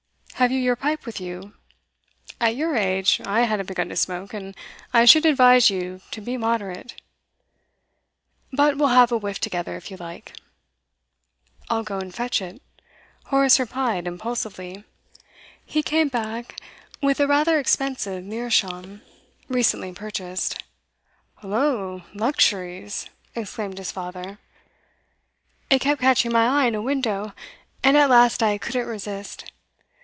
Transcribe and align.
Have 0.35 0.51
you 0.51 0.57
your 0.57 0.75
pipe 0.75 1.05
with 1.05 1.21
you? 1.21 1.53
At 2.39 2.55
your 2.55 2.75
age 2.75 3.21
I 3.27 3.41
hadn't 3.41 3.67
begun 3.67 3.89
to 3.89 3.95
smoke, 3.95 4.33
and 4.33 4.57
I 4.91 5.05
should 5.05 5.23
advise 5.23 5.69
you 5.69 6.01
to 6.09 6.19
be 6.19 6.35
moderate; 6.35 6.99
but 8.51 8.75
we'll 8.75 8.87
have 8.87 9.11
a 9.11 9.19
whiff 9.19 9.39
together, 9.39 9.75
if 9.77 9.91
you 9.91 9.97
like.' 9.97 10.35
'I'll 11.69 11.83
go 11.83 11.99
and 11.99 12.11
fetch 12.11 12.41
it,' 12.41 12.59
Horace 13.25 13.59
replied 13.59 14.07
impulsively. 14.07 14.83
He 15.63 15.83
came 15.83 16.07
back 16.07 16.57
with 17.03 17.19
a 17.19 17.27
rather 17.27 17.59
expensive 17.59 18.23
meerschaum, 18.23 19.03
recently 19.47 19.93
purchased. 19.93 20.63
'Hollo! 21.35 22.01
luxuries!' 22.15 23.05
exclaimed 23.35 23.77
his 23.77 23.91
father. 23.91 24.39
'It 25.69 25.77
kept 25.77 26.01
catching 26.01 26.33
my 26.33 26.63
eye 26.63 26.65
in 26.65 26.73
a 26.73 26.81
window, 26.81 27.35
and 27.83 27.95
at 27.95 28.09
last 28.09 28.41
I 28.41 28.57
couldn't 28.57 28.87
resist. 28.87 29.51